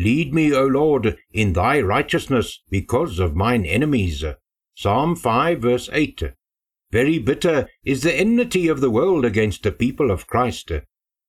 Lead 0.00 0.32
me, 0.32 0.50
O 0.54 0.64
Lord, 0.64 1.18
in 1.30 1.52
thy 1.52 1.78
righteousness 1.78 2.62
because 2.70 3.18
of 3.18 3.36
mine 3.36 3.66
enemies. 3.66 4.24
Psalm 4.74 5.14
5, 5.14 5.60
verse 5.60 5.90
8. 5.92 6.32
Very 6.90 7.18
bitter 7.18 7.68
is 7.84 8.02
the 8.02 8.14
enmity 8.14 8.66
of 8.66 8.80
the 8.80 8.90
world 8.90 9.26
against 9.26 9.62
the 9.62 9.70
people 9.70 10.10
of 10.10 10.26
Christ. 10.26 10.72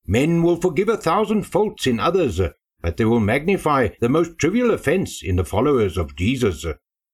Men 0.07 0.41
will 0.41 0.55
forgive 0.55 0.87
a 0.87 0.95
thousand 0.95 1.43
faults 1.43 1.85
in 1.85 1.99
others, 1.99 2.39
but 2.79 2.95
they 2.95 3.03
will 3.03 3.19
magnify 3.19 3.89
the 3.99 4.07
most 4.07 4.39
trivial 4.39 4.71
offense 4.71 5.21
in 5.21 5.35
the 5.35 5.43
followers 5.43 5.97
of 5.97 6.15
Jesus. 6.15 6.65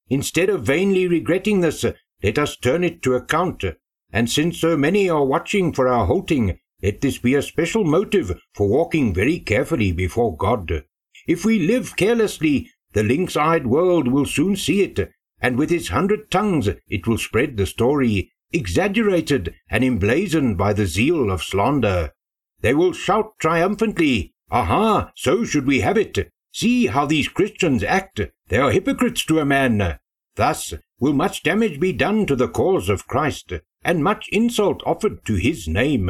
Instead 0.09 0.52
of 0.52 0.61
vainly 0.61 1.08
regretting 1.08 1.61
this, 1.61 1.83
let 2.21 2.38
us 2.38 2.55
turn 2.55 2.83
it 2.83 3.02
to 3.02 3.16
account. 3.16 3.63
And 4.11 4.30
since 4.30 4.59
so 4.59 4.78
many 4.78 5.09
are 5.09 5.25
watching 5.25 5.73
for 5.73 5.88
our 5.88 6.05
halting, 6.05 6.59
let 6.83 7.02
this 7.02 7.17
be 7.17 7.33
a 7.33 7.41
special 7.41 7.83
motive 7.83 8.39
for 8.53 8.67
walking 8.67 9.11
very 9.11 9.39
carefully 9.39 9.91
before 9.91 10.38
God. 10.38 10.83
If 11.28 11.44
we 11.44 11.59
live 11.59 11.95
carelessly, 11.97 12.72
the 12.94 13.03
lynx-eyed 13.03 13.67
world 13.67 14.08
will 14.08 14.25
soon 14.25 14.56
see 14.56 14.81
it, 14.81 15.11
and 15.39 15.58
with 15.58 15.72
its 15.72 15.89
hundred 15.89 16.31
tongues 16.31 16.69
it 16.88 17.06
will 17.06 17.17
spread 17.17 17.58
the 17.58 17.66
story, 17.66 18.31
exaggerated 18.52 19.53
and 19.69 19.84
emblazoned 19.84 20.58
by 20.58 20.73
the 20.73 20.88
zeal 20.88 21.30
of 21.30 21.44
slander. 21.44 22.14
They 22.61 22.73
will 22.73 22.94
shout 22.94 23.34
triumphantly, 23.39 24.34
Aha, 24.50 25.11
so 25.16 25.44
should 25.44 25.67
we 25.67 25.81
have 25.81 25.97
it. 25.97 26.31
See 26.53 26.88
how 26.88 27.06
these 27.06 27.28
Christians 27.28 27.84
act. 27.84 28.22
They 28.47 28.58
are 28.58 28.72
hypocrites 28.72 29.25
to 29.25 29.39
a 29.39 29.45
man. 29.45 30.00
Thus 30.36 30.73
will 31.00 31.14
much 31.14 31.44
damage 31.44 31.80
be 31.80 31.91
done 31.91 32.25
to 32.28 32.36
the 32.36 32.47
cause 32.47 32.89
of 32.89 33.08
Christ, 33.08 33.53
and 33.84 34.03
much 34.03 34.30
insult 34.31 34.81
offered 34.86 35.25
to 35.25 35.36
his 35.36 35.67
name. 35.67 36.09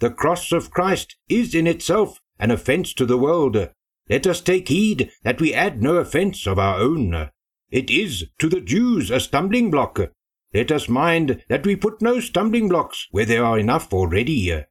The 0.00 0.10
cross 0.10 0.52
of 0.52 0.70
Christ 0.70 1.16
is 1.28 1.54
in 1.54 1.66
itself 1.66 2.20
an 2.38 2.50
offence 2.50 2.92
to 2.94 3.06
the 3.06 3.18
world, 3.18 3.70
let 4.08 4.26
us 4.26 4.40
take 4.40 4.68
heed 4.68 5.10
that 5.22 5.40
we 5.40 5.52
add 5.52 5.82
no 5.82 5.96
offence 5.96 6.46
of 6.46 6.58
our 6.58 6.78
own. 6.78 7.30
It 7.70 7.90
is 7.90 8.26
to 8.38 8.48
the 8.48 8.60
Jews 8.60 9.10
a 9.10 9.20
stumbling 9.20 9.70
block. 9.70 10.00
Let 10.54 10.72
us 10.72 10.88
mind 10.88 11.44
that 11.48 11.66
we 11.66 11.76
put 11.76 12.00
no 12.00 12.20
stumbling 12.20 12.68
blocks 12.68 13.06
where 13.10 13.26
there 13.26 13.44
are 13.44 13.58
enough 13.58 13.92
already. 13.92 14.64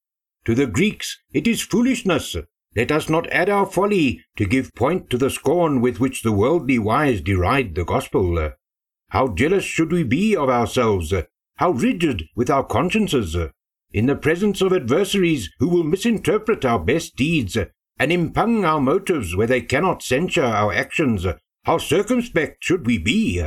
To 0.46 0.56
the 0.56 0.66
Greeks 0.66 1.20
it 1.34 1.48
is 1.48 1.62
foolishness. 1.62 2.36
Let 2.76 2.92
us 2.92 3.10
not 3.10 3.30
add 3.32 3.50
our 3.50 3.66
folly 3.66 4.24
to 4.38 4.46
give 4.46 4.74
point 4.76 5.10
to 5.12 5.18
the 5.18 5.30
scorn 5.30 5.82
with 5.82 6.00
which 6.00 6.24
the 6.24 6.32
worldly 6.32 6.80
wise 6.80 7.22
deride 7.22 7.76
the 7.76 7.86
gospel. 7.86 8.54
How 9.10 9.30
jealous 9.30 9.64
should 9.64 9.92
we 9.92 10.04
be 10.04 10.36
of 10.36 10.50
ourselves, 10.50 11.14
how 11.56 11.72
rigid 11.72 12.24
with 12.36 12.50
our 12.50 12.64
consciences, 12.64 13.36
in 13.92 14.06
the 14.06 14.16
presence 14.16 14.62
of 14.62 14.74
adversaries 14.74 15.50
who 15.60 15.70
will 15.70 15.84
misinterpret 15.84 16.66
our 16.66 16.80
best 16.80 17.16
deeds 17.16 17.58
and 18.00 18.12
impugn 18.12 18.64
our 18.64 18.80
motives 18.80 19.36
where 19.36 19.48
they 19.48 19.62
cannot 19.62 20.04
censure 20.04 20.44
our 20.44 20.74
actions, 20.74 21.26
how 21.66 21.78
circumspect 21.78 22.64
should 22.64 22.86
we 22.86 22.98
be? 22.98 23.44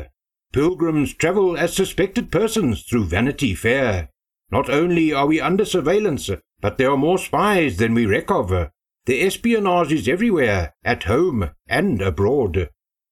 Pilgrims 0.53 1.15
travel 1.15 1.56
as 1.56 1.75
suspected 1.75 2.31
persons 2.33 2.83
through 2.83 3.05
Vanity 3.05 3.55
Fair. 3.55 4.09
Not 4.50 4.69
only 4.69 5.12
are 5.12 5.27
we 5.27 5.41
under 5.41 5.65
surveillance, 5.65 6.28
but 6.61 6.77
there 6.77 6.91
are 6.91 6.97
more 6.97 7.19
spies 7.19 7.77
than 7.77 7.94
we 7.94 8.06
reck 8.06 8.31
of. 8.31 8.50
The 9.06 9.22
espionage 9.22 9.93
is 9.93 10.09
everywhere, 10.09 10.75
at 10.84 11.05
home 11.05 11.50
and 11.69 12.03
abroad. 12.03 12.69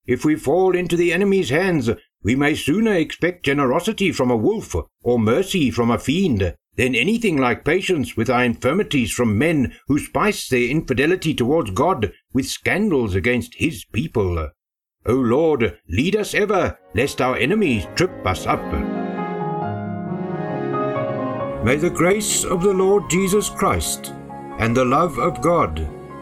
If 0.07 0.25
we 0.25 0.37
fall 0.37 0.75
into 0.75 0.97
the 0.97 1.13
enemy's 1.13 1.51
hands, 1.51 1.91
we 2.23 2.35
may 2.35 2.55
sooner 2.55 2.95
expect 2.95 3.45
generosity 3.45 4.11
from 4.11 4.31
a 4.31 4.37
wolf 4.37 4.75
or 5.03 5.19
mercy 5.19 5.71
from 5.71 5.91
a 5.91 5.99
fiend 5.99 6.55
than 6.79 6.95
anything 6.95 7.37
like 7.37 7.65
patience 7.65 8.17
with 8.17 8.31
our 8.31 8.45
infirmities 8.45 9.11
from 9.11 9.37
men 9.37 9.75
who 9.89 9.99
spice 9.99 10.49
their 10.49 10.71
infidelity 10.71 11.35
towards 11.35 11.73
God 11.73 12.13
with 12.33 12.47
scandals 12.47 13.15
against 13.15 13.55
his 13.57 13.85
people. 13.85 14.49
O 15.05 15.13
Lord, 15.13 15.79
lead 15.89 16.17
us 16.17 16.35
ever, 16.35 16.79
lest 16.95 17.21
our 17.21 17.37
enemies 17.37 17.87
trip 17.97 18.25
us 18.25 18.47
up. 18.47 18.63
May 21.65 21.77
the 21.77 21.91
grace 21.91 22.45
of 22.45 22.63
the 22.63 22.73
Lord 22.73 23.11
Jesus 23.11 23.51
Christ, 23.51 24.15
and 24.59 24.77
the 24.77 24.85
love 24.85 25.19
of 25.19 25.43
God, 25.43 25.81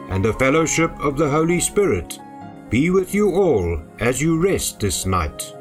and 0.08 0.24
the 0.24 0.32
fellowship 0.32 0.90
of 1.00 1.18
the 1.18 1.28
Holy 1.28 1.60
Spirit 1.60 2.18
be 2.70 2.90
with 2.90 3.14
you 3.14 3.30
all 3.30 3.82
as 4.00 4.22
you 4.22 4.40
rest 4.40 4.80
this 4.80 5.04
night. 5.04 5.52